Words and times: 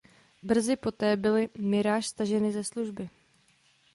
Brzy 0.43 0.75
poté 0.77 1.17
byly 1.17 1.49
Mirage 1.57 2.01
staženy 2.07 2.51
ze 2.51 2.63
služby. 2.63 3.09